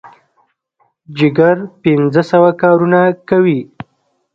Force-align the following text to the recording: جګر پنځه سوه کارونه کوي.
جګر 1.17 1.57
پنځه 1.81 2.21
سوه 2.31 2.51
کارونه 2.61 2.99
کوي. 3.29 3.59